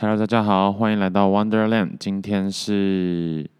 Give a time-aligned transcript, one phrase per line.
[0.00, 1.96] Hello，大家好，欢迎来到 Wonderland。
[1.98, 3.50] 今天是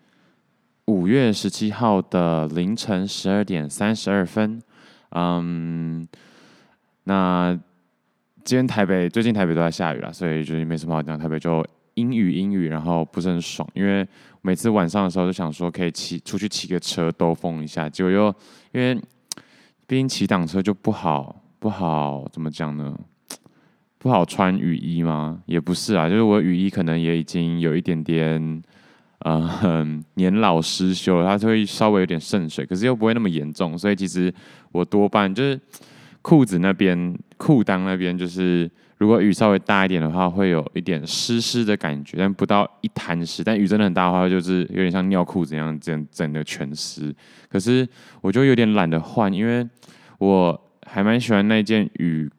[0.85, 4.63] 五月十七号的凌晨十二点三十二分。
[5.17, 6.07] 嗯，
[7.03, 7.59] 那
[8.45, 11.19] 今天台北最近台北都在下雨了，所以就是没什么好讲。
[11.19, 13.69] 台北就阴雨阴雨，然后不是很爽。
[13.75, 14.07] 因为
[14.41, 18.33] 每次晚上的时候就想说可以骑出去骑个车兜风一下，结果又
[18.71, 18.95] 因为
[19.89, 22.97] 毕竟骑挡车就不好不好，怎么讲呢？
[23.99, 25.41] 不好穿雨衣吗？
[25.47, 28.63] 也不是啊，就是我雨衣可能也已经有一点点，
[29.19, 29.85] 呃，
[30.15, 34.33] 年老失修了，它就会稍微有点渗水，可是又不会那么严重，所以其实
[34.71, 35.61] 我多半就是
[36.23, 43.43] 裤子那边、裤裆那边，就是如果雨稍微大一点的话，会有一点湿湿的感觉，但不到一滩湿。
[43.43, 47.13] 但雨真的很大的话，就是有点像尿裤子一样，整整个全湿。
[47.49, 47.89] 可是
[48.21, 49.69] 我就有点懒得换，因为
[50.19, 52.31] 我还蛮喜欢那件雨。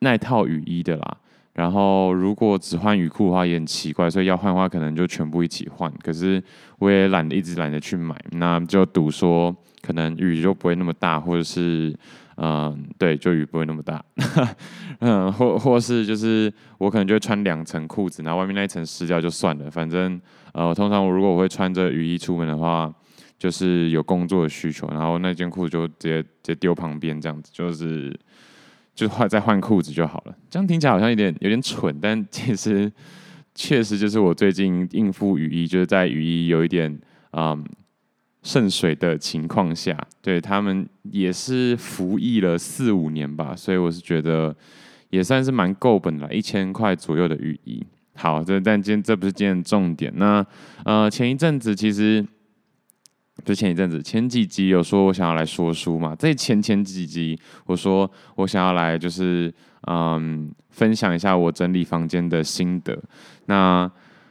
[0.00, 1.16] 那套雨衣的啦，
[1.54, 5.90] 然后如果只换雨裤的话也很奇怪，所以要换的话可能就全部一起换。
[6.02, 6.42] 可是
[6.78, 11.96] 我也懒得一直懒得去买，那就赌说可能雨就不会那么大，或者是
[12.36, 14.04] 嗯，对，就雨不会那么大，
[15.00, 19.70] 嗯，或或是就是我可能就会穿两层裤子，然后外面那一层湿掉就算了。
[19.70, 20.20] 反正
[20.52, 22.92] 呃，通常我如果我会穿着雨衣出门的话，
[23.38, 28.14] 就是有工作的需求，然后那件裤子就直接直接丢旁边这样子，就是。
[28.96, 32.90] 就换再换裤子就好了，这样听起来好像有点有点蠢，但其实
[33.54, 36.98] 确实就是我最近应付雨衣，就是在雨衣有一点
[37.32, 37.62] 嗯
[38.42, 44.56] 渗水的情况下，对他们也是服役了四五年吧，所以我是觉得
[45.10, 47.84] 也算是蛮够本的，一千块左右的雨衣。
[48.14, 50.44] 好，这但今天这不是今天的重点，那
[50.84, 52.26] 呃前一阵子其实。
[53.44, 56.16] 就前一阵子，前几集有说我想要来说书嘛？
[56.16, 59.52] 在前前几集，我说我想要来就是
[59.86, 62.98] 嗯分享一下我整理房间的心得。
[63.44, 63.88] 那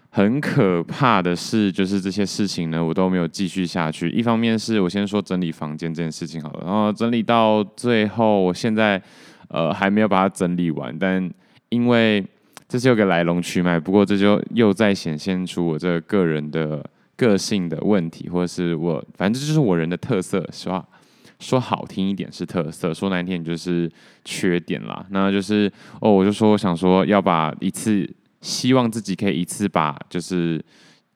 [0.10, 4.10] 很可怕的是，就是这些事情呢，我都没有继续下去。
[4.10, 9.02] 一方面是我先说整理房间这件事情好了，然后整理到最后，我现在
[9.50, 11.32] 呃还没有把它整理完，但
[11.70, 12.26] 因为
[12.68, 16.84] 这是有个来龙去脉，不过这就又再显现出我这个个人的。
[17.16, 20.86] 个性的问题，或者是我，反正这就是我人的特色，是吧？
[21.40, 23.92] 说好听一点是特色，说难听就是
[24.24, 25.06] 缺点啦。
[25.10, 28.10] 那就是哦，我就说我想说要把一次，
[28.42, 30.64] 希望自己可以一次把就是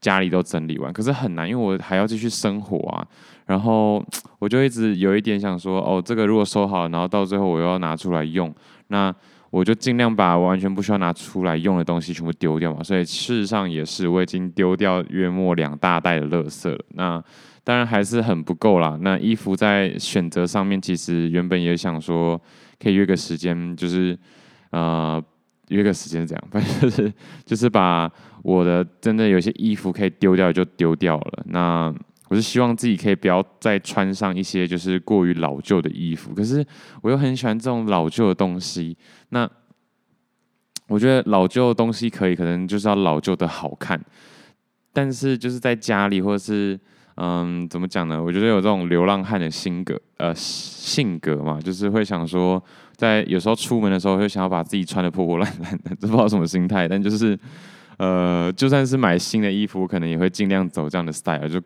[0.02, 3.06] 家里都整理完，可是很难，因为我还要继续生活啊。
[3.46, 4.06] 然后
[4.40, 8.54] 我就一直有一点想说，哦，这个如果收好，然后到最后我又要拿出来用，
[8.88, 9.14] 那。
[9.50, 16.80] 我就尽量把完全不需要拿出来用的东西全部丢掉嘛，所以事实上也是我已经丢掉约莫两大袋的垃圾了。
[16.90, 17.24] 那
[17.64, 18.98] 当然还是很不够啦。
[19.02, 22.40] 那衣服在选择上面，其实原本也想说
[22.80, 24.18] 可以约个时间，就是
[24.72, 25.24] 呃
[25.70, 27.14] 约个时间这样， 反正就是
[27.46, 28.10] 就是把
[28.44, 31.44] 我的真的有些衣服可以丢掉就丢掉了。
[31.46, 31.94] 那
[32.30, 36.66] 我是希望自己可以不要再穿上一些就是过于老旧的衣服，可是
[37.02, 38.96] 我又很喜欢这种老旧的东西。
[39.30, 39.50] 那
[40.88, 44.00] 我觉得老旧的东西可以，可能就是要老旧的好看。
[44.94, 46.80] 但是就是在家里或者是
[47.16, 48.24] 嗯，怎么讲呢？
[48.24, 52.64] 我觉得有这种流浪汉的性格，呃，性格嘛，就是会想说，
[52.96, 56.88] 在有时候出门的时候，会想要把自己穿得破破烂烂的，不知道什么心态。
[56.88, 57.38] 但就是
[57.98, 61.60] 呃，就算是买新的衣服，可能也会尽量走这样的 style，就。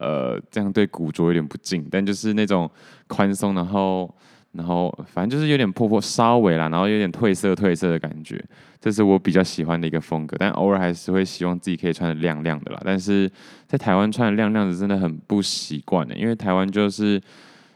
[0.00, 2.68] 呃，这样对古着有点不敬，但就是那种
[3.06, 4.12] 宽松，然后，
[4.52, 8.42] 然后反正就是有点破破，稍微啦，然后有点褪色褪色的感觉，
[8.80, 10.36] 这是我比较喜欢的一个风格。
[10.38, 12.80] 但偶尔还是会希望自己可以穿得亮亮的啦。
[12.82, 13.30] 但是
[13.66, 17.20] 在台湾穿得亮亮的真的很不习惯的，因为台湾就是，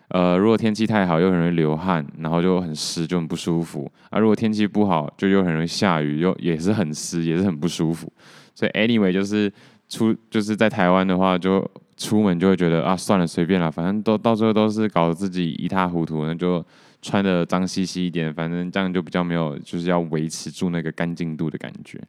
[0.08, 8.10] 呃，如果天气太好又很容易流汗，然后就很湿，就很不舒服；啊、如果天气不好，就又很容易下雨，又也是很湿，也是很不舒服。
[8.54, 9.52] 所以 anyway 就是
[9.88, 11.70] 出就是在台湾的话就。
[11.96, 16.64] 出门就会觉得啊，算了，随便了，反正都到最后都是搞得自己一塌糊涂，那就
[17.00, 22.00] 穿得脏兮兮一点，反正这样就比较没有，就是要维持住那个干净度的感觉。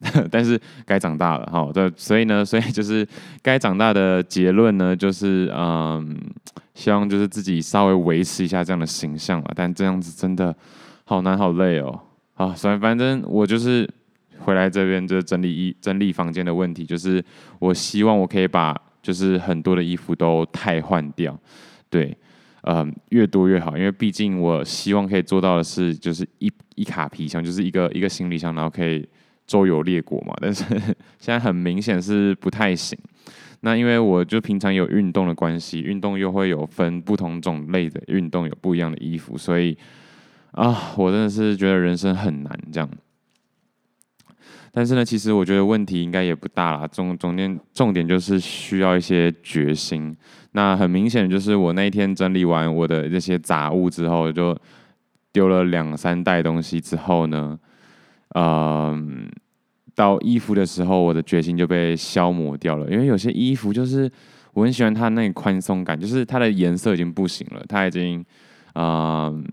[0.30, 3.06] 但是该长大了哈，对，所以呢，所以就是
[3.42, 6.18] 该长大的结论呢，就是嗯，
[6.74, 10.54] 希望就是自己稍微维持一下这样的形象了，但这样子真的
[11.04, 12.00] 好难好累哦，
[12.34, 13.88] 啊，所以反正我就是。
[14.38, 17.24] 回来这边就整理衣、整理房间的问题，就是
[17.58, 21.38] 我希望我可以把就是很多的衣服都汰换掉，
[21.90, 22.16] 对，
[22.62, 29.06] 嗯，越多越好，因为毕竟我希望可以做到的是，就是一一卡皮箱，就是一个一个行李箱，然后可以
[29.46, 30.34] 周游列国嘛。
[30.40, 30.64] 但是
[31.18, 32.98] 现在很明显是不太行。
[33.60, 39.76] 那因为我就平常有运动的关系，运动又会有分不同种类的运动，有不一样的衣服，所以
[40.50, 42.88] 啊，我真的是觉得人生很难这样。
[44.76, 46.84] 但是呢，其实我觉得问题应该也不大啦。
[46.88, 50.14] 重重点重点就是需要一些决心。
[50.50, 54.56] 那很明显就是我那一天整理完我的这些杂物之后，就
[55.32, 57.56] 丢了两三袋东西之后呢，
[58.34, 59.30] 嗯，
[59.94, 62.90] 到衣服的时候，我的决心就被消磨掉了。
[62.90, 64.10] 因为有些衣服就是
[64.54, 68.24] 我很喜欢它那个宽松感，就是它的颜色已经不行了，它已经，
[68.74, 69.44] 嗯，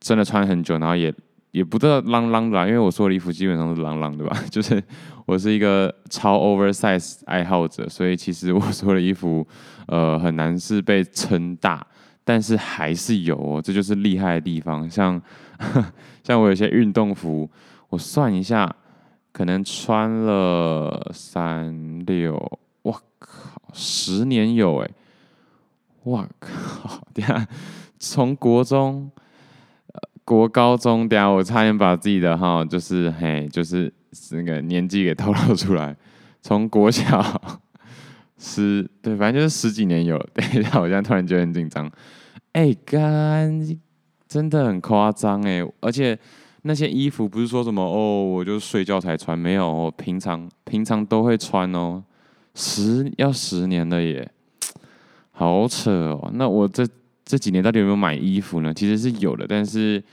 [0.00, 1.14] 真的穿很久，然后也
[1.52, 2.66] 也不知道啷啷的啦。
[2.66, 4.82] 因为我所有的衣服基本上是啷啷的吧， 就是
[5.24, 9.46] 我是一个超 oversize 爱好者，所以其实我所有的衣服，
[9.86, 11.86] 呃，很难是被撑大。
[12.24, 14.88] 但是还是有哦，这就是厉害的地方。
[14.88, 15.20] 像
[16.22, 17.50] 像我有些运动服，
[17.88, 18.72] 我算一下，
[19.32, 24.90] 可能穿了三六，我靠，十年有哎，
[26.04, 27.44] 我靠， 等下
[27.98, 29.10] 从国中、
[30.24, 33.92] 国高中，等下我差点把自己的哈，就是嘿，就是
[34.30, 35.96] 那个年纪给透露出来。
[36.40, 37.40] 从国小。
[38.44, 40.18] 十对，反正就是十几年有。
[40.34, 41.88] 等一下，我现在突然觉得很紧张。
[42.52, 43.78] 哎、干，
[44.26, 45.64] 真的很夸张哎！
[45.78, 46.18] 而且
[46.62, 52.02] 那些衣服不是说什么哦，我就睡觉才穿，没有，我平常平常都会穿哦。
[52.56, 54.28] 十要十年了耶，
[55.30, 56.28] 好扯哦。
[56.34, 56.84] 那我这
[57.32, 58.74] 这几年到底有没有买衣服呢？
[58.74, 60.04] 其实是有的，但是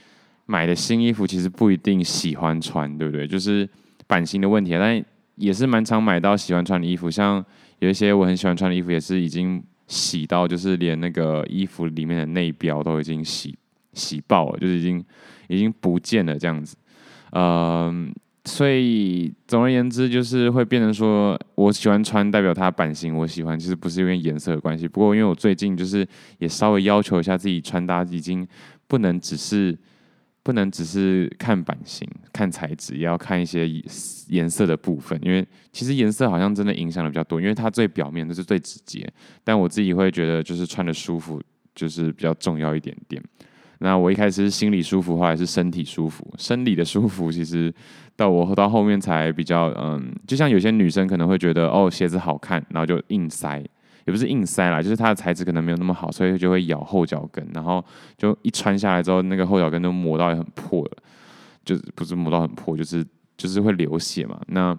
[0.46, 3.26] 买的新衣服其实不一定喜欢穿，对不对？
[3.26, 3.68] 就是
[4.06, 7.44] 版型的问题，但也是蛮常买到喜欢穿的衣服，像。
[7.80, 13.56] 有一些我很喜欢穿的衣服，也是已经洗到，就是连那个衣服里面的内标都已经洗
[13.94, 15.04] 洗爆了，就是已经
[15.48, 16.76] 已经不见了这样子。
[17.32, 18.14] 嗯，
[18.44, 24.88] 所以总而言之，就是会变成说我喜欢穿，代表它版型我喜欢，其实不是因为颜色的关系。
[24.88, 26.06] 不过因为我最近就是
[26.38, 28.46] 也稍微要求一下自己穿搭，已经
[28.86, 29.78] 不能只是。
[30.42, 33.68] 不能只是看版型、看材质，也要看一些
[34.28, 35.16] 颜色的部分。
[35.22, 39.06] 因为其实颜色好像真的影响的比较多，因为它最表面的是最直接。
[39.44, 41.40] 但我自己会觉得，就是穿的舒服，
[41.74, 43.22] 就是比较重要一点点。
[43.80, 46.26] 那我一开始是心里舒服，后来是身体舒服。
[46.38, 47.72] 生理的舒服，其实
[48.14, 53.62] 到我到后面才比较嗯，就像有些女生可能会觉得哦，鞋子好看，然后就硬塞。
[54.06, 57.84] 也不是硬塞啦，就是它的材质可能没有那么好，所以就会咬后脚跟，然后
[58.16, 60.90] 就一穿下来之后，那个后脚跟都磨到很破了，
[61.64, 63.06] 就是不是磨到很破，就是
[63.36, 64.40] 就是会流血嘛。
[64.48, 64.76] 那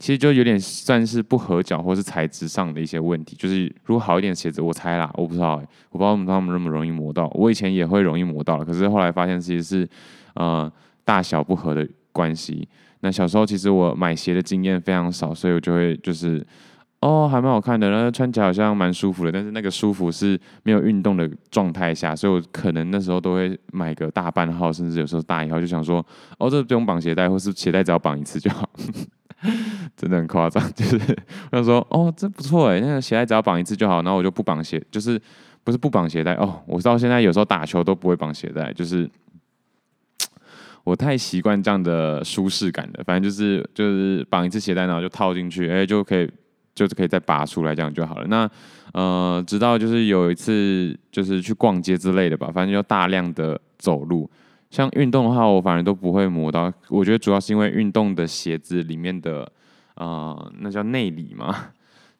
[0.00, 3.36] 其实就有点算是不合脚或是材质上的一些问题。
[3.38, 7.30] 就是如果好一点鞋子，我猜啦，我不知道、欸，我不知道他们那么容易磨到。
[7.34, 9.88] 我以前也会容易磨到，可是后来发现其实是
[10.34, 10.68] 呃
[11.04, 12.66] 大小不合的关系。
[13.02, 16.44] 那小时候其实我买鞋的经验非常少，所以我就会就是。
[17.02, 26.04] 哦，还蛮好看的，然后穿起来好像蛮舒服的，但是那个舒服是没有运动的状态下，所以我可能那时候都会买个大半号，甚至有时候大一号，就想说，
[26.36, 28.68] 哦，这不用绑鞋带，或是鞋带只要绑一次就好，
[29.96, 30.62] 真的很夸张。
[30.74, 30.98] 就是
[31.50, 35.20] 他说，哦，这不错哎，那个鞋带只要绑一次就好，然后我就不绑鞋，就是
[35.64, 39.08] 不是不绑鞋带哦，我到现在有时候打球都不会绑鞋带，就是
[40.84, 46.30] 我太习惯这样的舒适感了，反正就是就是绑一次鞋带，然后就套进去，哎，就可以。
[46.72, 48.26] 就是可以再拔出来，这样就好了。
[48.28, 48.48] 那
[48.92, 54.30] 呃，直到就是有一次，就是去逛街之类的吧，反正就大量的走路。
[54.70, 56.72] 像运动的话，我反而都不会磨到。
[56.88, 59.50] 我觉得主要是因为运动的鞋子里面的
[60.00, 61.72] 呃，那叫内里嘛，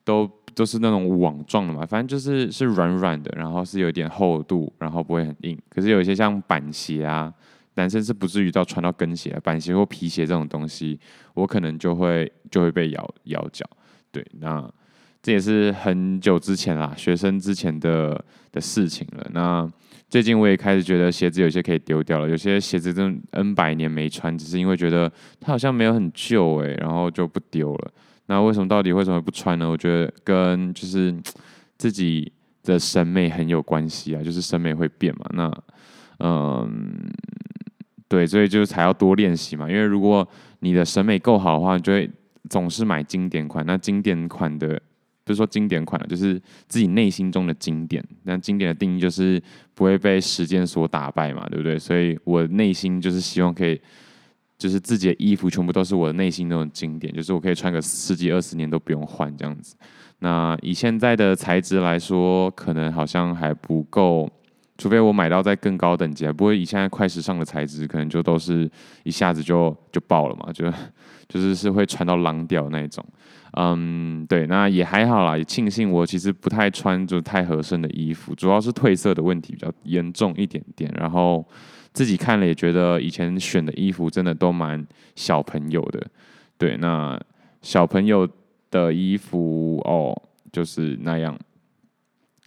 [0.05, 5.59] 都都是那种网状的嘛，反正就是是软软的，然后是有点厚度，然后不会很硬。
[5.71, 7.33] 可是有一些像板鞋啊，
[7.77, 11.01] 男生是不至于到穿到跟鞋，板鞋或皮鞋这种东西，
[11.33, 13.65] 我可能就会就会被咬咬脚。
[14.13, 14.71] 对，那
[15.23, 18.23] 这也是很久之前啦，学生之前的
[18.53, 19.27] 的事情了。
[19.33, 19.67] 那
[20.11, 27.93] 最近我也开始觉得鞋子有些可以丢掉了，有些鞋子真 N 百年没穿，只是因为觉得它好像没有很旧诶，然后就不丢了。
[28.27, 29.71] 那为什么到底为什么不穿呢？
[29.71, 31.15] 我觉得跟就是
[31.79, 32.31] 自己
[32.65, 35.27] 的审美很有关系啊，就是审美会变嘛。
[35.35, 35.63] 那
[36.19, 37.09] 嗯，
[38.09, 39.71] 对，所以就是才要多练习嘛。
[39.71, 42.11] 因为如果你的审美够好的话，你就会。
[42.49, 44.81] 总是买经典款，那经典款的
[45.25, 48.05] 不是说经典款了，就是自己内心中的经典。
[48.25, 49.43] 那经典的定义就是
[49.75, 51.79] 不会被时间所打败嘛，对不对？
[51.79, 53.81] 所以我内心就是希望可以，
[54.59, 59.77] 就是自己的衣服全部都是我内心那种经典，就是我可以穿个十几二十年都不用换这样子。
[60.21, 64.31] 那以现在的材质来说，可能好像还不够。
[64.77, 68.71] 除非我买到在更高等级，不过以现在快时尚的材质，可能就都是
[69.03, 70.73] 一下子就就爆了嘛，就
[71.29, 73.05] 就是是会穿到烂掉那种。
[73.53, 80.93] 嗯，对，那也还好啦，也庆幸我其实不太穿就太合身的衣服，主要是褪色的问题比较严重一点点。
[80.97, 81.45] 然后
[81.93, 86.07] 自己看了也觉得以前选的衣服真的都蛮小朋友的，
[86.57, 87.21] 对，那
[87.61, 88.29] 小朋友
[88.71, 90.17] 的衣服哦，
[90.53, 91.37] 就是那样。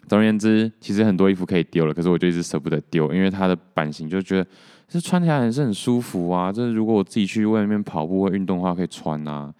[0.07, 4.49] 总而言之，其实很多衣服可以丢了，可是我就一直舍不得丢，因为它的版型就觉得
[4.87, 6.51] 这穿起来还是很舒服啊。
[6.51, 9.53] 这如果我自己去外面跑步或运动的话，可以穿啊。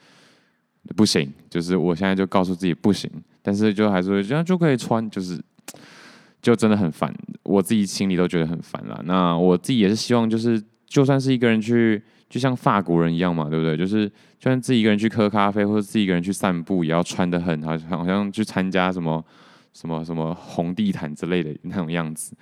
[0.95, 3.09] 不行，就是我现在就告诉自己不行，
[3.41, 5.41] 但是就还是这样就可以穿，就是
[6.41, 7.13] 就真的很烦，
[7.43, 9.01] 我自己心里都觉得很烦了。
[9.05, 13.77] 那我自己也是希望，就是就算是一个人去，就像法国人一样嘛，对不对？
[13.77, 19.23] 就是就算自己一个人去喝咖啡，或者自己一个人去散步，也要穿得很好，好像去参加什么
[19.71, 22.35] 什么什么红地毯之类的那种样子，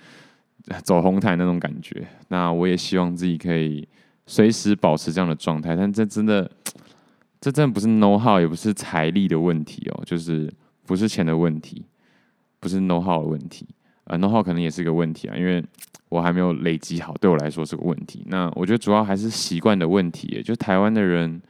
[0.82, 2.04] 走红毯那种感觉。
[2.26, 3.86] 那我也希望自己可以
[4.26, 6.50] 随时保持这样的状态，但这真的。
[7.42, 10.48] 这真的不是 know how，也不是财力的问题哦，就是
[10.86, 11.84] 不是钱的问题，
[12.60, 13.66] 不是 know how 的问题，
[14.04, 15.60] 呃，know how 可能也是个问题啊，因为
[16.08, 18.22] 我还没有累积好，对我来说是个问题。
[18.28, 21.42] 那我觉得主要还是习惯的问题，就台湾的人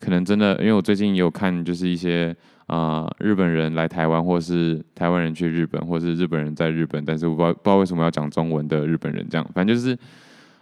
[0.00, 2.34] 可能真的，因为我最近也有看，就是一些
[2.68, 9.98] 啊、呃、日本人来台湾，或是台湾人去日本，或是日本人在日本，但是我不知道不知道为什么要讲中文的日本人这样，反正就是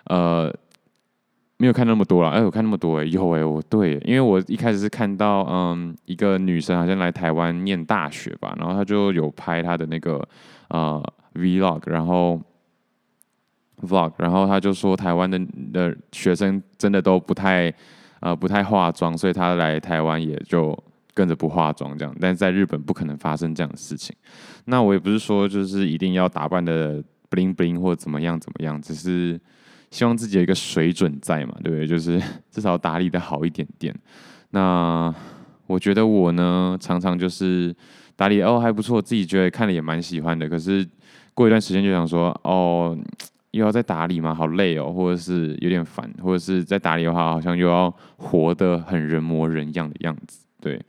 [0.06, 0.52] 呃。
[1.64, 10.22] 没有看那么多了，哎，我看那么多，哎，有哎，我对，因为我一开始是看到，嗯，一个女生好像来台湾念大学吧，然后她就有拍她的那个
[10.68, 11.02] 呃
[11.32, 12.38] vlog，然后
[13.80, 15.40] vlog，然后她就说台湾的
[15.72, 17.72] 的学生真的都不太
[18.20, 20.78] 呃不太化妆，所以她来台湾也就
[21.14, 24.14] 跟着不化妆这样，但是在日本不可能发生这样的事情。
[24.66, 29.40] 那我也不是说就是一定要打扮的 bling bling 或怎么样怎么样，只是。
[29.94, 31.86] 希望自己有一个水准在嘛，对不对？
[31.86, 32.20] 就是
[32.50, 33.94] 至少打理得好一点点。
[34.50, 35.14] 那
[35.68, 37.72] 我觉得我呢，常常就是
[38.16, 40.48] 打理哦还不错，自己觉得看了也蛮喜欢的。
[40.48, 40.84] 可是
[41.32, 42.98] 过一段时间就想说，哦，
[43.52, 44.34] 又要再打理吗？
[44.34, 50.44] 好累哦，或者是有点烦，或者是在打理的话，好像又要活得很人模人样的样子。
[50.60, 50.80] 对，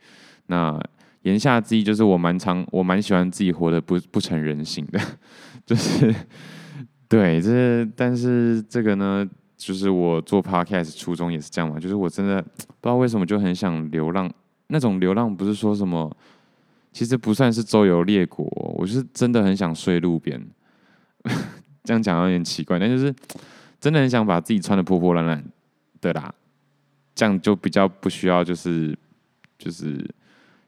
[0.48, 0.76] 那
[1.22, 5.00] 言下之意就是我蛮常，我蛮喜欢自己活得不不成人形的，
[5.64, 6.12] 就是。
[7.08, 9.24] 对，这但是这个呢，
[9.56, 14.28] 就是我做 podcast 初衷也是这样嘛，就是我真的不知道为什么就很想流浪，
[14.66, 16.10] 那种流浪不是说什么，
[16.92, 18.44] 其实不算是周游列国，
[18.76, 20.44] 我是真的很想睡路边，
[21.84, 23.14] 这样讲有点奇怪，但就是
[23.78, 25.44] 真的很想把自己穿得破破烂烂
[26.00, 26.34] 的啦，
[27.14, 28.98] 这样就比较不需要就是
[29.56, 30.04] 就是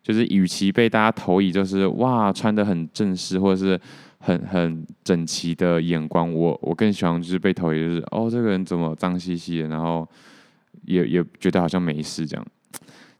[0.04, 3.80] 就是与其被大家投以就是哇穿得很正式或者是。
[4.18, 10.06] 很很整齐的眼光，我我更喜欢就是被投，就是哦，这个人怎么脏兮兮的，然后
[10.84, 12.46] 也也觉得好像没事这样，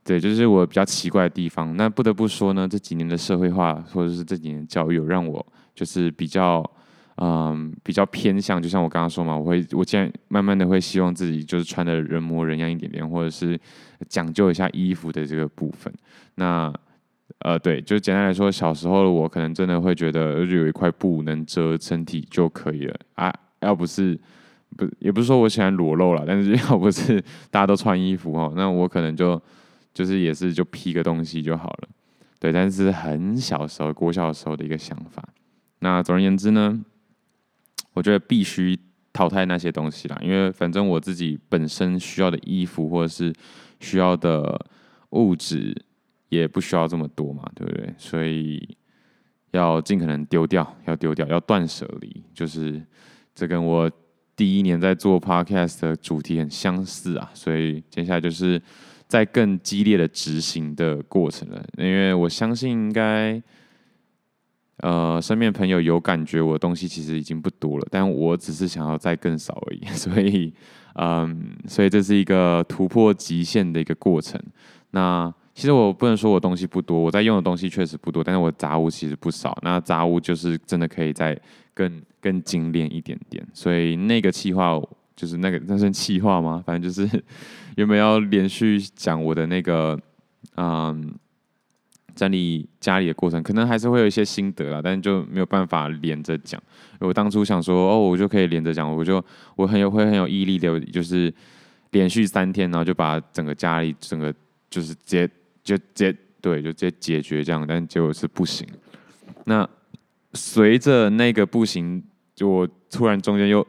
[0.05, 1.77] 对，就是我比较奇怪的地方。
[1.77, 6.69] 那不得不说呢，这几年的社会化或者是这几年的教育，有让我就是比较
[7.17, 13.59] 嗯比较偏向，就像我刚刚说嘛，我会我现在慢慢的会希望自己就是穿的人模人样一点点，或者是
[14.09, 15.93] 讲究一下衣服的这个部分。
[16.35, 16.73] 那
[17.41, 23.33] 呃，对，就简单来说，小时候的我可能真的会觉得，就有一块布能遮身体就可以了啊。
[23.61, 24.19] 要不是，
[24.77, 29.41] 不，也不是说我喜欢裸露了，但是 要不是大家都穿衣服哦，那我可能就
[29.95, 31.89] 就是也是就披个东西就好了。
[32.41, 35.23] 对，但是很小时候，国小时候的一个想法。
[35.79, 36.85] 那总而言之呢，
[37.95, 38.77] 我觉得必须
[39.13, 43.33] 淘汰那些东西啦，因为反正我自己本身需要的衣服或者是
[43.79, 44.61] 需要的
[45.11, 45.73] 物质。
[46.29, 47.95] 也不需要这么多嘛，对不对？
[47.97, 48.77] 所以
[49.53, 52.23] 要尽可能丢掉，要丢掉，要断舍离。
[52.35, 52.83] 就是
[53.35, 53.91] 这跟我
[54.37, 57.31] 第一年在做 podcast 的主题很相似啊。
[57.33, 58.61] 所以接下来就是
[59.07, 61.65] 在更激烈的执行的过程了。
[61.79, 63.43] 因为我相信应该，
[64.79, 69.85] 呃，身边朋友有感觉我的东西其实已经不多了，但我只是想要再更少而已。
[69.97, 70.53] 所以，
[70.95, 74.39] 嗯，所以这是一个突破极限的一个过程。
[74.91, 79.59] 那其实我不能说我东西不多，我在用的东西确实不多，但是我杂物其实不少。
[79.63, 81.37] 那杂物就是真的可以再
[81.75, 83.45] 更更精炼一点点。
[83.53, 84.81] 所以那个企划
[85.17, 86.63] 就是那个那算企划吗？
[86.65, 87.25] 反正就是
[87.75, 90.01] 有没有要连续讲我的那个
[90.55, 91.13] 嗯
[92.15, 96.63] 整理家里的过程，可能还是会有一些心得啦，但就没有办法连着讲。
[97.01, 99.21] 我当初想说哦，我就可以连着讲，我就
[99.57, 101.35] 我很有会很有毅力的，就是
[101.91, 104.33] 连续三天，然后就把整个家里整个
[104.71, 105.29] 就是接。
[105.69, 108.67] 就直接对，就直接解决这样，但结果是不行。
[109.45, 109.69] 那
[110.33, 112.03] 随着那个不行，
[112.35, 113.67] 就我突然中间又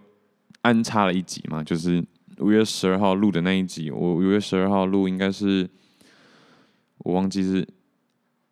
[0.62, 2.02] 安插了一集嘛，就是
[2.38, 3.92] 五月十二号录的那一集。
[3.92, 5.70] 我五月十二号录应该是
[7.00, 7.68] 我忘记是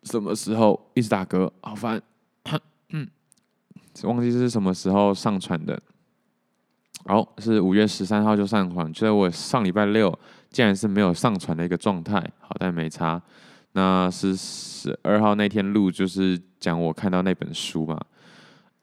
[0.02, 2.02] 什么时候，一直打嗝，好烦。
[2.90, 3.08] 嗯，
[4.02, 5.80] 忘记是什么时候上传的。
[7.06, 10.18] 好，是五月十三号就上传，就在我上礼拜六
[10.50, 12.18] 竟然是没有上传的一个状态。
[12.40, 13.20] 好，但没差。
[13.72, 18.00] 那是十二号那天录，就是讲我看到那本书嘛。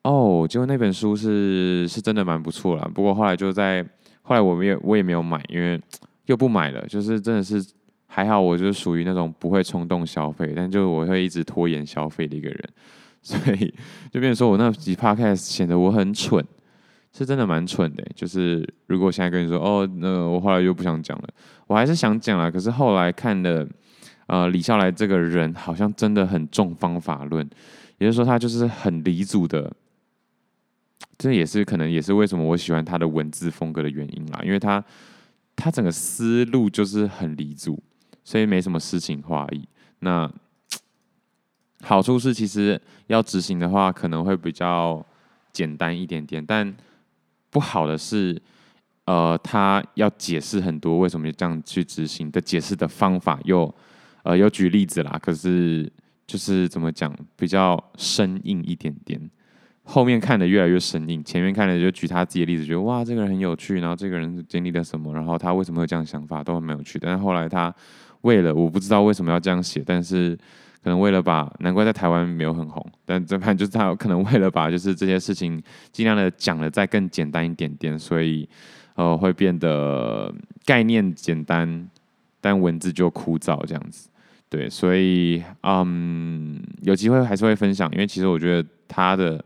[0.03, 2.89] 哦，结果那本书是是真的蛮不错啦。
[2.93, 3.83] 不过后来就在
[4.21, 5.81] 后来我没有我也没有买，因为
[6.25, 6.85] 又不买了。
[6.87, 7.65] 就是真的是
[8.05, 12.69] 还好，我就是属于那种不会冲动消费，但就我会一直拖延消费的一个人。
[13.25, 13.73] 所以
[14.11, 16.45] 就变成说我那几 podcast 显得我很蠢，
[17.11, 18.05] 是真的蛮蠢的。
[18.13, 21.27] 就是如果我现在跟你说哦，那我后来又不想讲了，
[21.67, 22.49] 我还是想讲啊。
[22.49, 23.67] 可是后来看的，
[24.27, 27.47] 呃，李笑来这个人好像真的很重方法论，
[27.97, 29.71] 也就是说他就是很离组的。
[31.17, 34.83] 这也是可能也是为什么我喜欢他的文字风格的原因啦，因为他
[35.55, 37.81] 他整个思路就是很离组，
[38.23, 39.65] 所以没什么诗情画意。
[39.99, 40.29] 那
[41.81, 45.05] 好处是，其实要执行的话，可能会比较
[45.53, 46.45] 简单一点点。
[46.45, 46.75] 但
[47.49, 48.41] 不好的是，
[49.05, 53.73] 呃，他要解释很多为什么这样去执行的解释的方法又，
[54.23, 55.19] 呃有举例子啦。
[55.21, 55.91] 可是
[56.25, 59.29] 就是怎么讲，比较生硬一点点。
[59.83, 66.97] 后面看的越来越生硬，前面看的就举他自己的例子，觉得哇，这个人很有趣，然后这个人经历了什么，然后他为什么会这样想法，都很有趣。
[66.99, 67.73] 但是后来他
[68.21, 70.37] 为了我不知道为什么要这样写，但是。
[70.83, 75.59] 可能为了把，难怪在台湾没有很红，但这盘就是他可能为了把就是这些事情
[75.91, 78.47] 尽量的讲的再更简单一点点，所以
[78.95, 80.33] 呃会变得
[80.65, 81.89] 概念简单，
[82.41, 84.09] 但文字就枯燥这样子。
[84.49, 89.43] 对，所以嗯有机会还是会分享，因为其实我觉得他的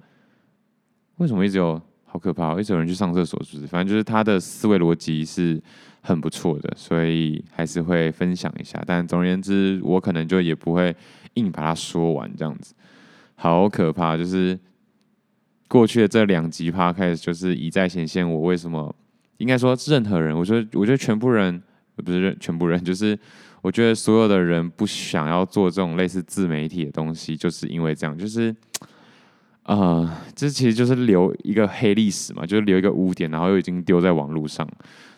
[1.18, 3.68] 为什么一直有好可怕，一直有人去上厕所，是不是？
[3.68, 5.62] 反正就是他的思维逻辑是。
[6.01, 8.82] 很不错的，所以还是会分享一下。
[8.88, 10.96] 但总而言之，我可能就也不会
[11.34, 12.74] 硬把它说完这样子。
[13.36, 14.58] 好可怕，就是
[15.68, 18.96] 过去的这两集 Podcast 就是一再显现我为什么
[19.39, 21.62] 应该说任何人，我觉得我觉得全部人
[21.98, 23.17] 不是全部人，就是
[23.62, 28.56] 我觉得所有的人不想要做这种类似自媒体的东西，就是因为这样，就是
[29.63, 34.65] 呃，这其实就是留一个黑历史嘛，就是留一个污点，然后又已经丢在网络上，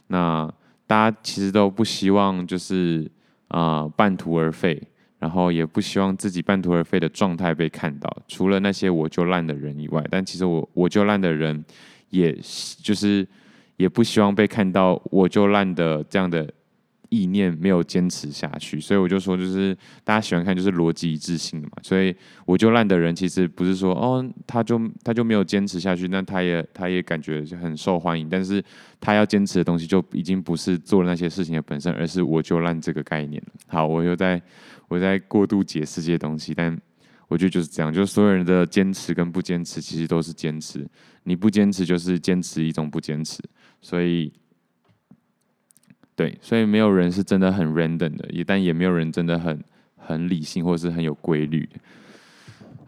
[0.08, 0.52] 那。
[0.88, 3.10] 大家其实都不希望就是
[3.48, 4.78] 啊、半途而废，
[5.20, 8.14] 然后也不希望自己半途而废的状态被看到。
[8.28, 11.64] 除了那些我就烂的人以外，但其实我我就烂的人，
[12.10, 12.38] 也
[12.84, 13.26] 就是
[13.82, 16.48] 也不希望被看到我就烂的这样的。
[17.14, 21.74] 意念没有坚持下去，所以我就说，就是大家喜欢看就是逻辑一致性的嘛。
[21.84, 22.16] 所以
[22.46, 28.64] 我就烂的人，其实不是说哦，他就他就没有坚持下去，那他也他也感觉很受欢迎，但是
[29.02, 33.44] 他要坚持的东西就已经不是做那些事情的本身，而是我就烂这个概念。
[33.68, 34.42] 好，我又在
[34.88, 36.80] 我在过度解释这些东西，但
[37.28, 40.88] 我觉得就是这样，就是所有人的坚持跟不坚持，其实都是坚持。
[41.24, 43.38] 你不坚持就是坚持一种不坚持，
[43.82, 44.32] 所以。
[46.14, 49.60] 对，所以没有人是真的很 random 的，也但也没有人真的很
[49.98, 51.68] 很理性或是很有规律。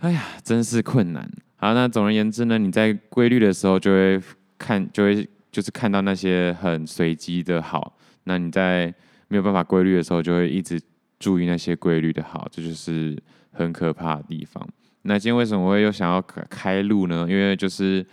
[0.01, 1.27] 哎呀，真是困难。
[1.56, 4.21] 好，那总而言之呢，你在规律的时候就会
[4.60, 8.93] 看，就会就是看到那些很随机的好；那你在
[9.29, 10.79] 没有办法规律的时候，就会一直
[11.17, 13.17] 注意那些规律的好，这就是
[13.51, 14.67] 很可怕的地方。
[15.03, 17.25] 那今天为什么我会又想要开录呢？
[17.27, 18.06] 因为就是，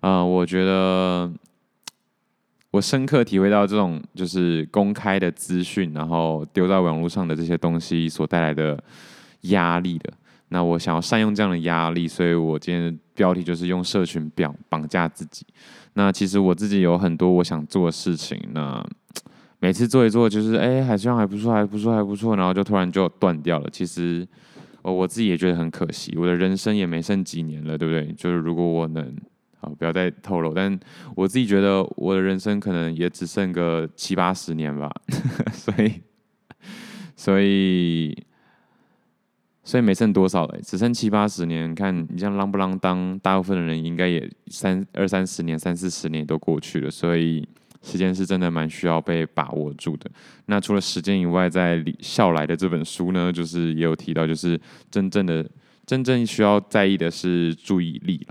[0.00, 1.32] 呃，我觉得。
[2.76, 8.78] 我深刻体会到这种就是公开的资讯，然后丢在网络上的这些东西所带来的
[9.42, 10.12] 压力的。
[10.50, 15.46] 那我想要善用这样的压力，所以我今天的标题就是用社群绑绑架自己。
[15.94, 18.86] 那其实我自己有很多我想做的事情，那
[19.58, 23.70] 每次做一做就是哎，好像还不错，还不错，还不错，然后就突然就断掉了。
[23.72, 24.28] 其实
[24.82, 28.12] 我我自己也觉得很可惜，我的人生也没剩几年了，对不对？
[28.12, 29.16] 就是如果我能。
[29.74, 30.54] 不要再透露。
[30.54, 30.78] 但
[31.14, 34.90] 我自己觉得，我的人生可能也只剩个七八十年吧。
[35.52, 35.92] 所以，
[37.16, 38.16] 所以，
[39.64, 41.74] 所以没剩多少了，只剩七八十年。
[41.74, 46.90] 看你像啷不啷当，大部分的人应该也三二三十年、三四十年都过去了。
[46.90, 47.46] 所以，
[47.82, 50.10] 时间是真的蛮需要被把握住的。
[50.46, 55.48] 那除了时间以外，在李笑来的这本书呢，就是也有提到，就是真正的、
[55.84, 58.26] 真正需要在意的是注意力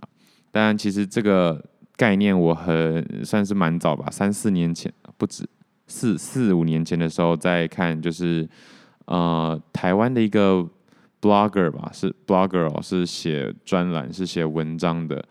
[0.56, 0.68] 啦。
[0.68, 1.62] 但其实这个
[1.98, 5.46] 概念我很算是蛮早吧，三四年前不止
[5.88, 8.48] 四四五年前的时候在看，就是
[9.06, 10.66] 呃台湾的一个
[11.22, 15.24] blogger 吧，是 blogger 哦，是写专栏是写文章的，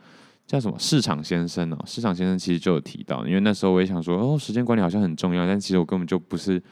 [0.46, 6.62] 叫什么市场先生哦，市场先生其实就有提到，因为那时候我也想说哦，时间管理好像很重要，但其实我根本就不是，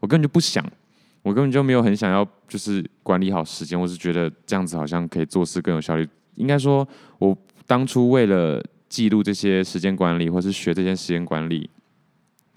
[0.00, 0.64] 我根本就不想，
[1.22, 6.86] 我根本就没有很想要就是管理好时间，我是觉得这样子好像可以做事更有效率，应该说
[7.18, 7.36] 我。
[7.66, 11.70] 当初为了记录这些时间管理，或是学这些时间管理，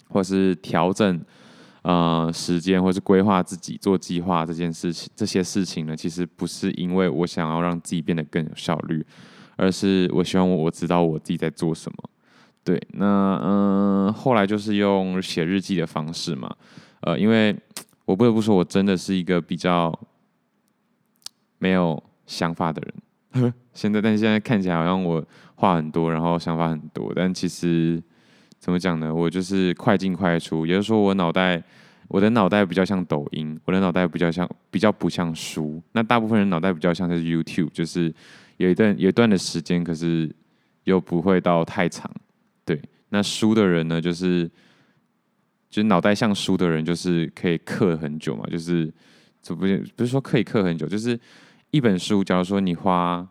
[0.08, 1.20] 或是调整
[1.82, 9.04] 呃时间，或是规划自己做计划这件事情，这些事情呢，其实不是因为我想要让自己变得更有效率，
[9.56, 12.10] 而是我希望我知道我自己在做什么。
[12.62, 16.54] 对，那嗯、后来就是用写日记的方式嘛，
[17.00, 17.56] 呃，因为
[18.04, 19.96] 我不得不说，我真的是一个比较
[21.58, 22.94] 没有想法的人。
[23.72, 25.24] 现在，但是现在看起来好像我
[25.56, 28.02] 话很多，然后想法很多，但其实
[28.58, 29.14] 怎么讲呢？
[29.14, 31.62] 我就是快进快出，也就是说，我脑袋，
[32.08, 35.82] 我的脑袋比较像抖音，我的脑袋比较像，比较不像书。
[35.92, 38.12] 那大部分人脑袋比较像是 YouTube，就是
[38.56, 40.34] 有一段有一段的时间，可是
[40.84, 42.10] 又不会到太长。
[42.64, 44.50] 对，那书的人呢，就是
[45.68, 48.92] 就是脑袋像书的人，就是可以刻很久嘛，就是
[49.42, 51.18] 这不不是说可以刻很久，就是
[51.70, 53.26] 一本书，假如说你花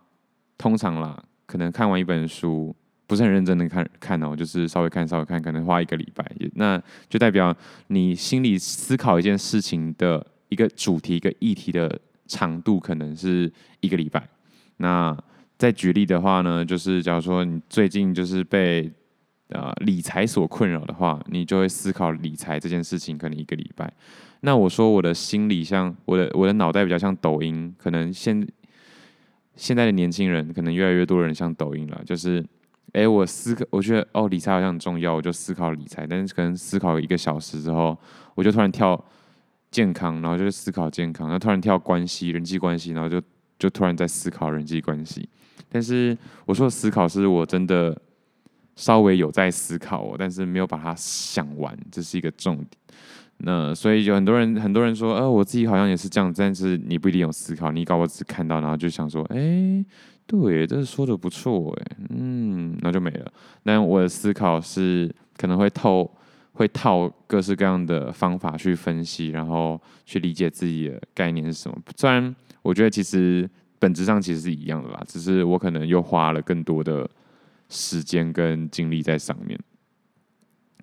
[0.58, 2.76] 通常啦，可能看完一本书
[3.08, 7.56] 不是很认真的看看哦，就是稍微看稍微看，可能花一个礼拜，那就代表
[7.88, 14.28] 你心里思考一件事情的一个主题、一个议题的长度，可能是一个礼拜。
[14.78, 15.18] 那
[15.58, 18.92] 再举例的话呢，就是假如说你最近就是被
[19.50, 23.94] 呃，理财所困扰的话，你就会思考理财这件事情，可能一个礼拜。
[24.42, 28.48] 那我说我的心理像我的我的脑袋比较像抖音，可能现
[29.56, 32.44] 现在的年轻人可能越来越多人像抖音了，就是，
[32.94, 37.96] 哎、我思考，我觉得哦，理财好像很重要，我就思考理财，但是可能思考一个小时之后，
[38.34, 39.00] 我就突然跳
[39.70, 43.22] 健康，然后就思考健康，然后突然跳关系人际关系，然后就
[43.60, 45.30] 就突然在思考人际关系。
[45.70, 47.96] 但是我说的思考是我真的。
[48.76, 52.68] 稍微有在思考哦，但是没有把它想完，这是一个重点。
[53.38, 59.84] 那所以有很多人，很多人说，呃，我自己好像也是这样，但是你不一定有思考，你搞我只看到，然后就想说，哎，
[60.26, 63.32] 对，这说的不错，哎，嗯，那就没了。
[63.64, 66.10] 那我的思考是可能会透，
[66.54, 71.78] 会套各式各样的方法去分析，然后去理解自己的概念是什么。
[71.98, 77.10] 虽然我觉得其实本质上其实是一样的啦，只是我可能又花了更多的。
[77.70, 79.60] 时间跟精力在上面，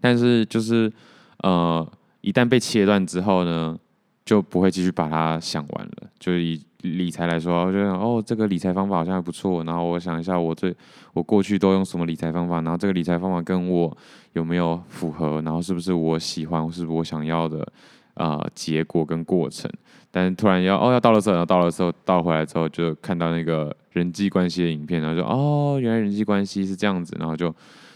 [0.01, 0.93] 但是就是
[1.39, 1.87] 呃，
[2.21, 3.79] 一旦被切断之后呢，
[4.25, 5.93] 就不会继续把它想完了。
[6.19, 9.63] 就以理财来说，我觉得哦，这个理财方法好像还不错。
[9.65, 10.75] 然后我想一下，我最
[11.13, 12.57] 我过去都用什么理财方法？
[12.63, 13.97] 然后这个理财方法跟我
[14.33, 15.41] 有没有符合？
[15.43, 16.63] 然后是不是我喜欢？
[16.73, 17.67] 是不是我想要的？
[18.15, 19.71] 呃，结果跟过程，
[20.11, 27.55] 但是突然要哦，要到了时候，然后到了时候倒回来之后，就看到那个人际关系的影片，然后就哦，原来人际关系是这样子，然后就，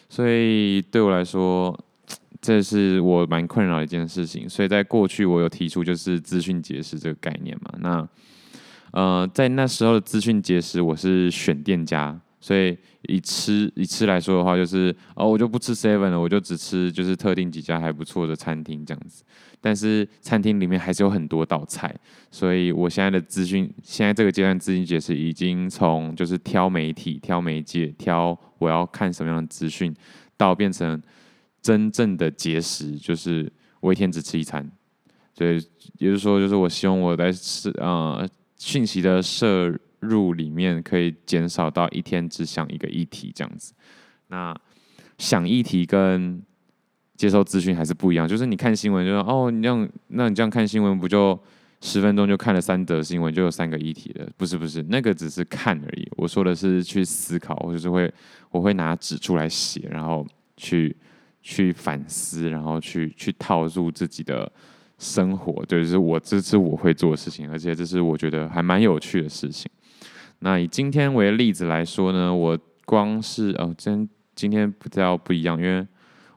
[0.08, 1.78] 所以对我来说，
[2.40, 4.48] 这是我蛮困扰的一件事情。
[4.48, 7.72] 所以在过去，我有提出就是资讯节食这个概念嘛。
[7.80, 8.08] 那
[8.92, 12.20] 呃，在那时候的资讯节食，我是选店家。
[12.38, 12.76] 所以
[13.08, 19.24] 以吃以吃来说的话，就是哦，我就不吃 seven 了，我就只吃就是特定几家还不错的餐厅这样子。
[19.66, 21.92] 但是餐厅里面还是有很多道菜，
[22.30, 29.92] 所以我现在的资讯，现在这个阶段资讯节食已经从就是挑媒体、挑媒介、挑我要看什么样的资讯，
[30.36, 31.02] 到变成
[31.60, 34.70] 真正的节食，就是我一天只吃一餐。
[35.34, 35.54] 所以
[35.98, 38.24] 也就是说，就是我希望我在吃呃
[38.56, 39.76] 讯息的摄。
[40.00, 43.72] 入里面可以减少到一天只想一个议题这样子，
[44.28, 44.54] 那
[45.16, 46.40] 想议题跟
[47.16, 48.28] 接受资讯还是不一样。
[48.28, 51.38] 就是你看新闻，就说哦，你这样，那你这样看新闻，不就
[51.80, 54.28] 十分钟就看了三则新闻，就有三个议题了？
[54.36, 56.08] 不是不是，那个只是看而已。
[56.16, 58.12] 我说的是去思考，或者是会
[58.50, 60.26] 我会拿纸出来写，然后
[60.56, 60.96] 去
[61.42, 64.50] 去反思，然后去去套入自己的
[64.98, 69.70] 生活，就是我这是我会做的事情，而且这是我觉得还蛮有趣的事情。
[70.40, 75.86] 那以今天为例子来说呢，我光是哦，今今天比较不一样，因为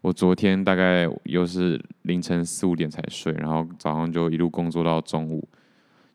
[0.01, 5.47] 我昨天大概又是凌晨四五点才睡，然后早上就一路工作到中午，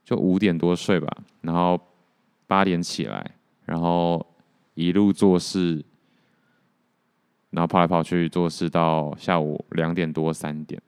[0.04, 1.06] 就五点多睡吧，
[1.42, 1.78] 然后
[2.46, 3.32] 八点起来，
[3.66, 4.24] 然后
[4.74, 5.84] 一路做事，
[7.50, 10.80] 然后跑来跑去做事到下午两点多三点，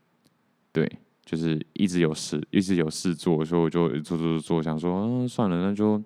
[0.73, 0.91] 对，
[1.25, 6.03] 就是一直有事，一直有事做，所以我就做做做做，想说，嗯，算了，那就。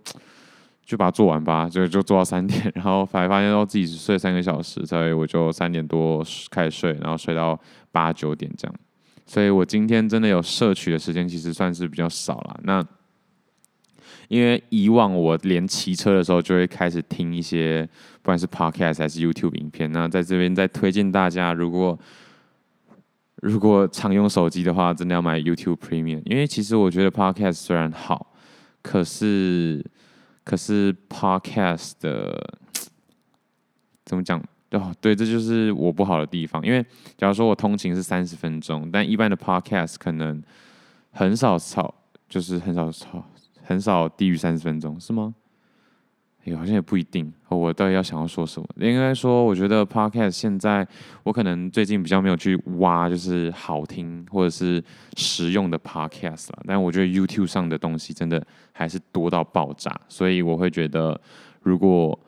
[0.91, 7.57] 就把它做完吧，就就做到三点，然后发发现到自己只睡三个小时，所以我就三点多开始睡，然后睡到
[7.93, 8.75] 八九点这样。
[9.25, 12.61] 所以我今天真的有摄取的时间，其实算是比较少了。
[12.65, 12.85] 那
[14.27, 17.89] 因为以往我连骑车的时候就会开始听一些，
[18.21, 19.93] 不管是 Podcast 还是 YouTube 影片。
[19.93, 21.97] 那在这边再推荐大家，如果
[23.37, 28.35] 如果常用手机的话，真的要买 YouTube Premium，因为其实我觉得 Podcast 虽然好，
[28.83, 29.85] 可是。
[30.51, 32.59] 可是 Podcast 的
[34.05, 34.43] 怎么讲？
[34.73, 36.61] 哦，对，这就是我不好的地方。
[36.67, 36.85] 因为
[37.17, 40.43] 假如说我通勤是三十分钟，但一般的 podcast 可能
[41.13, 41.95] 很少超，
[42.29, 43.25] 就是很少超，
[43.63, 45.33] 很少低于三十分钟，是吗？
[46.45, 47.31] 哎，好像也不一定。
[47.49, 48.67] 我到底要想要说什么？
[48.79, 50.87] 应该说，我觉得 podcast 现在
[51.23, 54.83] 我可能最近比较没有去挖，就是好听或者是
[55.17, 56.63] 实用的 podcast 啦。
[56.67, 61.21] 但我觉得 YouTube 上的东西真的还是多到爆炸，所以我会觉得，
[61.63, 62.19] 如果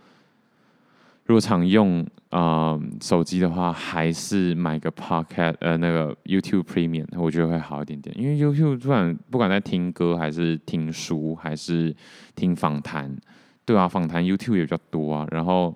[1.24, 8.14] 如果常用啊、手机的话，还是买个 podcast 呃那个 YouTube Premium，我觉得会好一点点。
[8.18, 11.94] 因为 YouTube 不管不管在听歌还是听书还是
[12.34, 13.16] 听访谈。
[13.64, 15.72] 对啊，访谈 YouTube 也比较多啊，然后，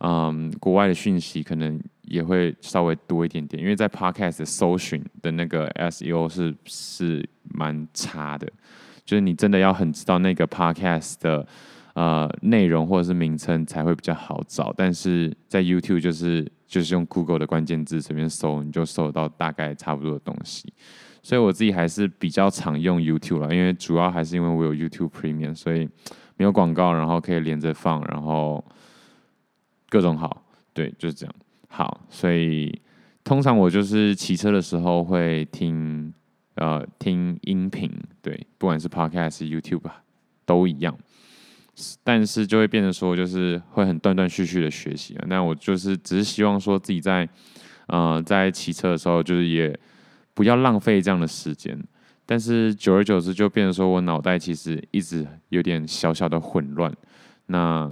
[0.00, 8.46] 嗯，国外的讯息可能也会稍微多一点点，因为在 Podcast 搜寻的那个 SEO 是是蛮差的，
[9.04, 11.48] 就是你真的要很知道那个 Podcast 的
[11.94, 20.70] 呃内容或者是名称才会比较好找，但是在 YouTube 就是就是用 Google 的关键字随便搜，你就搜得到大概差不多的东西，
[21.22, 25.88] 所以我自己还是比较常用 YouTube 啦，因为主要还是因为我有 YouTube Premium，所以。
[26.36, 28.64] 没有广告，然后可以连着放，然后
[29.88, 31.34] 各种好，对，就是这样。
[31.68, 32.80] 好，所以
[33.24, 36.12] 通常我就是骑车的时候会听，
[36.54, 37.90] 呃，听音频，
[38.22, 39.90] 对，不管是 Podcast 是、YouTube
[40.44, 40.96] 都一样。
[42.02, 45.14] 但是就会变成说，就是会很断断续续的学习。
[45.26, 47.28] 那我就是只是希望说自己在，
[47.88, 49.78] 呃，在骑车的时候，就是也
[50.32, 51.78] 不要浪费这样的时间。
[52.26, 56.92] 但是久而久之就变成说，我脑袋其实一直有点小小的混乱。
[57.46, 57.90] 那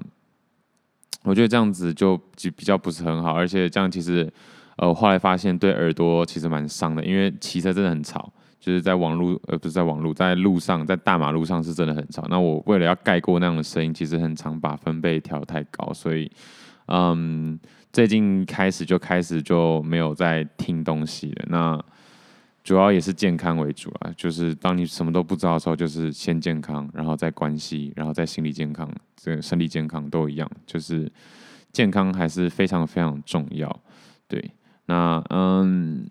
[1.22, 2.20] 我觉得这样子就
[2.56, 4.30] 比较不是很好，而且这样其实，
[4.76, 12.26] 呃，后来发现对耳朵其实蛮伤的，因为骑车真的很吵，就是在网路，呃，不是在网路，在路上，在大马路上是真的很吵。
[12.28, 16.30] 那我为了要盖过那样的声音，其实很常把分贝调太高，所以，
[16.88, 17.58] 嗯，
[17.92, 21.46] 最近开始就开始就没有在听东西了。
[21.48, 21.84] 那
[22.64, 31.12] 主要也是健康为主啊，就是当你什么都不知道的时候，就是先健康，然后再关系，然后再心理健康，这个身体健康都一样，就是
[31.72, 33.70] 健康还是非常非常重要。
[34.26, 34.50] 对，
[34.86, 36.08] 那嗯，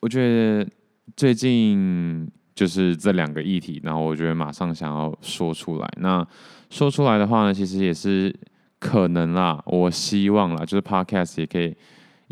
[0.00, 0.70] 我觉得
[1.16, 5.90] 最近就是这两个议题，然后我觉得马上想要说出来。
[5.96, 6.22] 那
[6.68, 8.38] 说出来的话呢，其实也是
[8.78, 11.74] 可能啦，我希望啦，就是 Podcast 也可以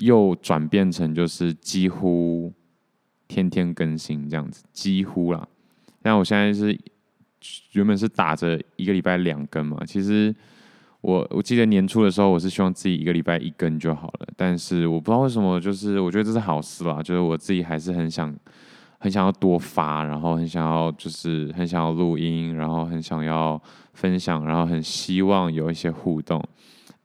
[0.00, 2.52] 又转变成就是几乎。
[3.28, 5.46] 天天更新这样子，几乎啦。
[6.02, 6.78] 但我现在是
[7.72, 9.78] 原本是打着一个礼拜两更嘛。
[9.86, 10.34] 其实
[11.00, 14.28] 我我记得年初的时候，我是希望自己一个礼拜一更就好了。
[14.36, 17.02] 但是我不知道为什么，就是我觉得这是好事啦。
[17.02, 18.34] 就是我自己还是很想
[18.98, 23.60] 很想要多发，然后很想要就是很想要录音，然后很想要
[23.92, 26.42] 分享，然后很希望有一些互动。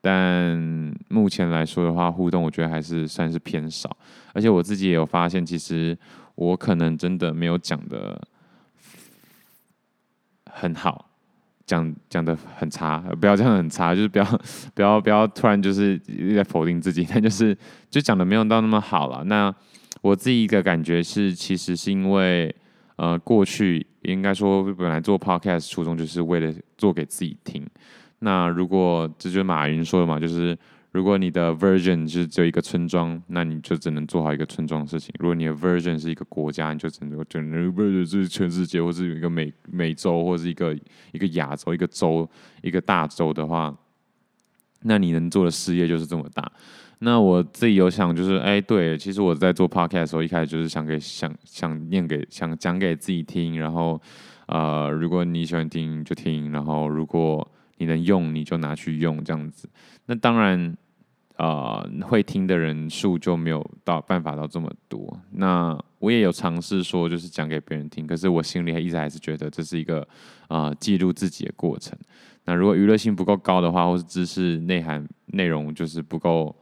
[0.01, 0.57] 但
[1.09, 3.95] 目前来说的话，互动我觉得还是算是偏少，
[4.33, 5.95] 而且我自己也有发现，其实
[6.33, 8.19] 我可能真的没有讲的
[10.49, 11.11] 很好，
[11.67, 14.25] 讲讲的很差，不要这样很差，就是不要
[14.73, 15.99] 不要不要突然就是
[16.35, 17.55] 在否定自己，但就是
[17.91, 19.23] 就讲的没有到那么好了。
[19.25, 19.53] 那
[20.01, 22.53] 我自己一个感觉是，其实是因为
[22.95, 27.63] 呃过去应该说本来做 podcast 初衷就是为了做给自己听。
[28.23, 30.57] 那如果这就是马云说的嘛，就是
[30.91, 40.77] 如果你的 version 是只有一个村庄，那你就只能做好一个村庄的事情；如果你的 version 是一个国家，你就只能就能 version 是全世界，或是一个美美洲，或是一个
[41.13, 42.29] 一个亚洲一个洲
[42.61, 43.75] 一个大洲的话，
[44.83, 46.51] 那你能做的事业就是这么大。
[46.99, 53.99] 那我自己有想，就是哎，对，其实我在做 podcast 的时候，一开始就是想给想想念给想讲给自己听，然后
[54.45, 57.50] 呃，如果你喜欢听就听，然后如果
[57.81, 59.67] 你能用你就拿去用这样子，
[60.05, 60.77] 那当然，
[61.37, 65.19] 呃，会听的人数就没有到办法到这么多。
[65.31, 70.07] 那我也有尝试说，就是讲给别人听，可是我心里还一直还是觉得这是一个
[70.47, 71.97] 呃记录自己的过程。
[72.45, 76.55] 那如果娱乐性不够高的话，或是知识内涵内容就是不够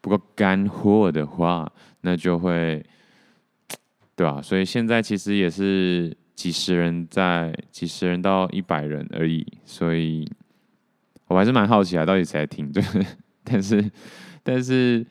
[0.00, 1.68] 不够干货的话，
[2.02, 2.80] 那就会，
[4.14, 4.40] 对吧？
[4.40, 10.30] 所以现在其实也是几十人在几十人到一百人而已，所以。
[11.30, 12.72] 我还是蛮好奇啊，到底谁在听？
[12.72, 12.82] 对，
[13.44, 13.90] 但是，
[14.42, 15.06] 但是，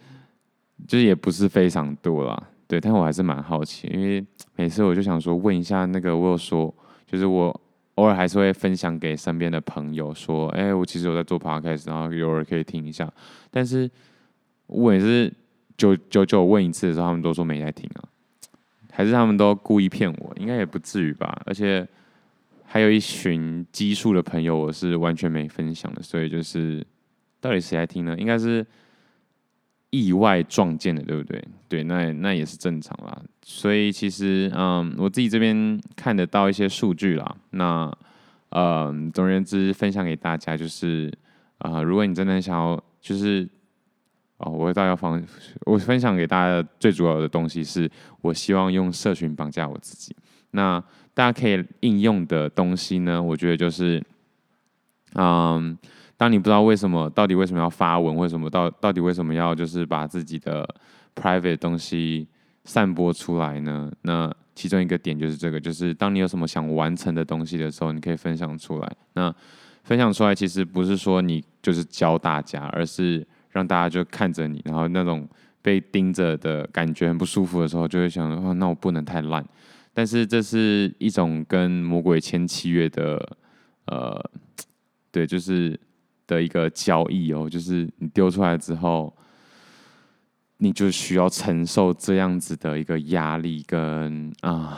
[0.86, 2.78] 就是也不是非常多啦，对。
[2.78, 4.22] 但我还是蛮好奇，因为
[4.58, 6.76] 每次我就想说，问一下那个，我有说，
[7.08, 7.62] 就是我
[7.96, 13.10] 偶尔还是会分享给身边的朋友，说，哎、我其实有在做 podcast，然后偶尔可以听一下。
[13.50, 13.90] 但是，
[14.68, 15.34] 我也是
[15.78, 18.04] 九九九问一次的时候，他们都说没在听啊，
[18.92, 20.36] 还是他们都故意骗我？
[20.38, 21.88] 应该也不至于吧，而且。
[22.72, 26.86] 还有一群基数的朋友，我是完全没分享的，所以就是
[27.42, 28.16] 到底谁来听呢？
[28.16, 28.64] 应该是
[29.90, 31.44] 意外撞见的，对不对？
[31.68, 33.20] 对，那那也是正常啦。
[33.42, 37.36] 所以其实，嗯，我自己这边看得到一些数据啦。
[37.50, 37.92] 那，
[38.50, 41.12] 嗯，总而言之，分享给大家就是，
[41.58, 43.50] 啊、如果你真的想要，就是，
[44.38, 45.20] 哦，我到要放，
[45.66, 47.90] 我分享给大家的最主要的东西是，
[48.22, 50.16] 我希望用社群绑架我自己。
[50.52, 50.84] 那
[51.14, 54.04] 大家可以应用的东西呢，我觉得就是，
[55.16, 55.78] 嗯。
[56.20, 60.68] 当你不知道为什么，到底为什么要发文，为什么到到底为什么要就是把自己的
[61.16, 62.28] private 东西
[62.66, 63.90] 散播出来呢？
[64.02, 68.92] 那其中一个点就是这个，就是当你有什么想完成的东西的时候，你可以分享出来。
[69.14, 69.34] 那
[69.86, 75.26] 分享出来其实不是说你就是教大家，而是让大家就看着你，然后那种
[75.62, 79.42] 被盯着的感觉很不舒服的时候，就会想，哦，那我不能太烂。
[79.94, 83.38] 但是这是一种跟魔鬼签契约的，
[83.86, 84.32] 呃，
[85.12, 85.80] 对，就是。
[86.30, 89.12] 的一个交易哦，就是你丢出来之后，
[90.58, 94.78] 你就需要承受这样子的一个压力跟啊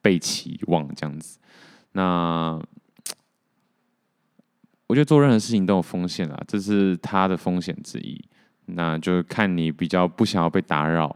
[0.00, 1.38] 被期望这样子。
[1.92, 2.58] 那
[4.86, 8.18] 我觉得做任何事情都有风险啊，这是它的风险之一。
[8.64, 11.14] 那就看你比较不想要被打扰，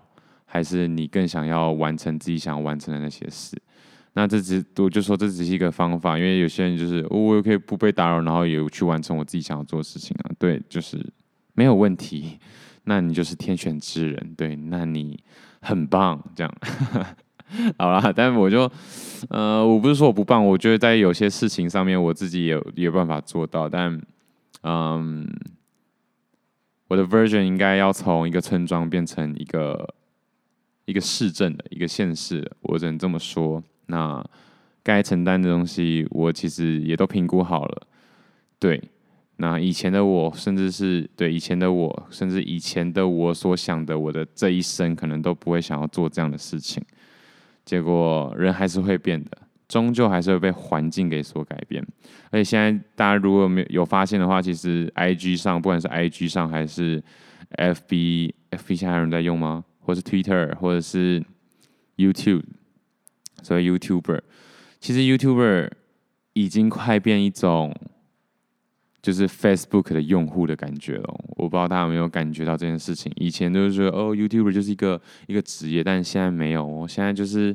[0.54, 3.60] 还是你更想要完成自己想要完成的那些事。
[4.12, 10.30] 那这只我就说这只是一个方法，因为有些人就是我也可以不被打扰，然后也去完成我自己想要做的事情啊。
[10.38, 11.04] 对，就是
[11.54, 12.38] 没有问题。
[12.84, 15.18] 那你就是天选之人，对，那你
[15.60, 16.54] 很棒，这样。
[17.76, 18.70] 好啦，但是我就
[19.30, 24.00] 呃，我不是说我不棒，我觉得在有些事情上面我自己也有办法做到，但
[24.62, 25.28] 嗯，
[26.86, 29.92] 我的 version 应该要从一个村庄变成一个
[30.84, 33.62] 一个市镇的一个县市，我只能这么说。
[33.86, 34.24] 那
[34.82, 37.86] 该承担的东西，我其实也都评估好了。
[38.58, 38.82] 对，
[39.36, 46.82] 那以前的我，甚至是对以前的我，甚至以前的我所想的，我的这一生可能都不会想要做这样的事情。
[47.64, 49.30] 结果人还是会变的，
[49.66, 51.82] 终究还是会被环境给所改变。
[52.30, 57.02] 而且现在大家如果没有有发现的话，其实 IG 上，不管是 IG 上还是
[57.56, 59.64] FB，FB 现在还有人在用吗？
[59.84, 61.22] 或是 Twitter，或者是
[61.96, 62.42] YouTube？
[63.42, 64.20] 所以 YouTuber，
[64.80, 65.70] 其实 YouTuber
[66.32, 67.74] 已经快变一种，
[69.02, 71.14] 就是 Facebook 的用户的感觉了。
[71.36, 73.12] 我不知道大家有没有感觉到这件事情。
[73.16, 76.64] 以前都是说哦，YouTuber 就是一个一个职业，但是现在没有。
[76.64, 77.54] 我现在就是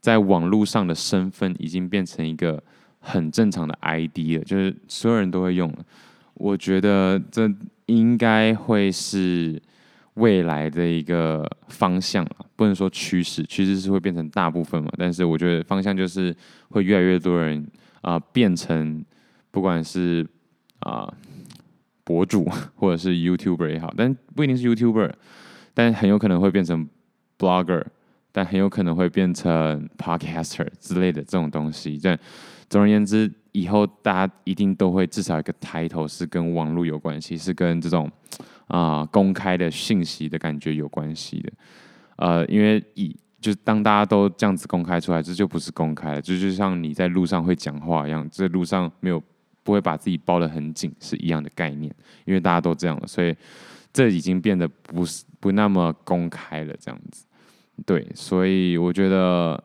[0.00, 2.60] 在网络上的身份已经变成一个
[2.98, 5.86] 很正常的 ID 了，就是所有人都会用了。
[6.34, 7.48] 我觉得这
[7.86, 9.62] 应该会是。
[10.14, 14.92] 未来的一个方向啊，不能说趋势，趋势是会变成大部分嘛。
[14.98, 16.36] 但是我觉得方向就是
[16.68, 17.66] 会越来越多人
[18.02, 19.02] 啊、变成
[19.50, 20.26] 不管是
[20.80, 21.10] 啊、
[22.04, 25.12] 博主或者是 YouTuber 也好，但不一定是 YouTuber，
[25.72, 26.86] 但很有可能会变成
[27.38, 27.84] Blogger，
[28.32, 31.98] 但很有可能会变成 Podcaster 之类的这种东西。
[32.02, 32.18] 但
[32.68, 38.10] 总而言之，以后大家一定都会至少一个 title 是跟网络有关系，是跟这种。
[38.72, 41.52] 啊、公开的信息的感觉有关系的，
[42.16, 49.22] 呃，因为以就是当大家都这样子公开出来，这就不是公开了，就就像你在路上会讲话一样，这路上没有
[49.62, 53.36] 不会把自己包得很紧，是一样的概念，因为大家都这样了，所以
[53.92, 57.26] 这已经变得不是不那么公开了，这样子，
[57.84, 59.62] 对，所以我觉得，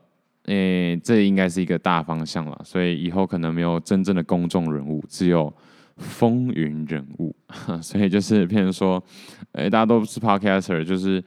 [0.47, 5.53] 诶、这应该是一个大方向了，所以以后可能没有真正的公众人物，只有。
[5.97, 7.35] 风云人物，
[7.81, 9.03] 所以就是譬如说，
[9.53, 11.23] 哎、大家都是 podcaster，就是，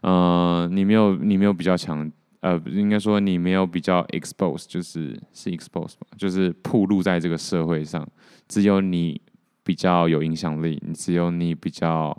[0.00, 2.10] 呃，你没有你没有比较强，
[2.40, 8.04] 呃，应该说你没有比较 expose，就是是 expose 吧，就是暴露在这个社会上，
[8.48, 9.20] 只有你
[9.62, 12.16] 比较有影响力，只有你比较，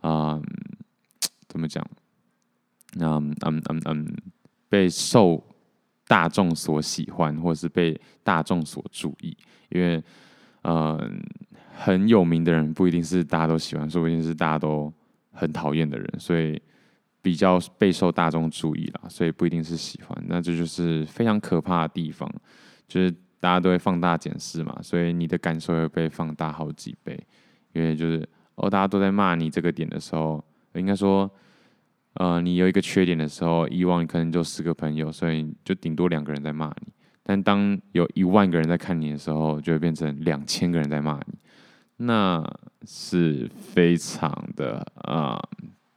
[0.00, 0.38] 啊、
[1.48, 1.82] 怎么讲？
[2.98, 4.16] 嗯嗯嗯嗯，
[4.68, 5.42] 被受
[6.06, 9.34] 大众所喜欢，或是被大众所注意，
[9.70, 10.04] 因为。
[10.68, 11.22] 嗯，
[11.76, 14.92] 很有名的人不一定是大家都喜欢，说不定是大家都
[15.30, 16.60] 很讨厌的人，所以
[17.22, 20.24] 比较备受大众注意啦，所以不一定是喜欢。
[20.26, 22.28] 那这就是非常可怕的地方，
[22.88, 23.08] 就是
[23.38, 27.16] 大家都会放大检视嘛，所以你的感受会被放大好几倍，
[27.72, 30.44] 因为就是哦，大家都在骂你这个点的时候，
[30.74, 31.30] 应该说，
[32.14, 36.92] 呃，你有一个缺点的时候，以往你可能就十个朋友，所以就顶多两个人在骂你。
[37.28, 41.34] 但当有一万个人在看你的时候，就会变成两千个人在骂你，
[41.96, 42.40] 那
[42.86, 45.36] 是非常的啊、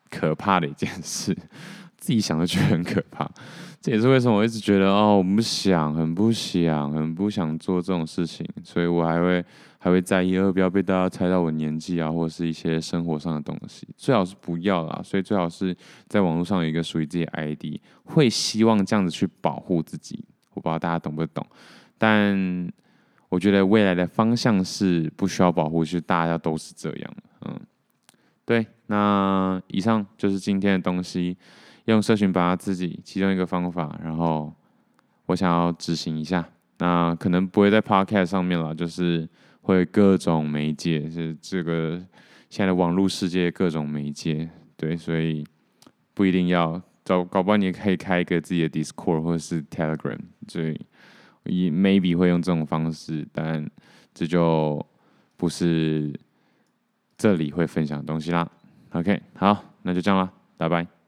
[0.10, 1.38] 可怕的一件事。
[1.98, 3.30] 自己想的觉得很可怕。
[3.80, 9.46] 这也是为什么我一直觉得哦，我不想，很不想，很不想做这种事情，所以我还会
[9.78, 15.00] 还会在意，呃，不要被大家猜到我年纪啊，或是一些生活上的东西，最好是不要啦。
[15.04, 15.76] 所以最好是
[16.08, 20.26] 在网络上有一个属于自己 ID，会希望这样子去保护自己。
[20.54, 21.46] 我不知道大家懂不懂，
[21.98, 22.72] 但
[23.30, 27.14] 我觉得未来的方向是不需要保护，就是大家都是这样。
[27.46, 27.60] 嗯，
[28.46, 31.38] 对，那以上就是今天的东西。
[31.86, 34.54] 用社群把它自己其中一个方法，然后
[35.26, 36.48] 我想要执行一下，
[36.78, 39.28] 那可能不会在 Podcast 上面了，就是
[39.62, 41.98] 会各种媒介，是这个
[42.48, 44.48] 现在的网络世界各种媒介，
[44.78, 45.44] 对，所以
[46.14, 46.80] 不一定要
[47.10, 53.68] 搞，搞不好你也可以开一个自己的 Discord 或者是 Telegram，所以 maybe 会用这种方式，但
[54.14, 54.86] 这就
[55.36, 56.14] 不是
[57.18, 58.48] 这里会分享的东西啦。
[58.92, 60.99] OK，好，那就这样啦，拜拜。